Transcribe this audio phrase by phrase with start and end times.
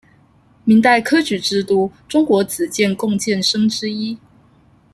[0.63, 4.17] 明代科举制度中国子监贡监生之一。